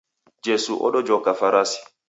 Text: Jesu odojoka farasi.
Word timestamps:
Jesu 0.47 0.79
odojoka 0.89 1.37
farasi. 1.43 1.87